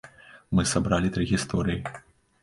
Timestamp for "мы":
0.59-0.63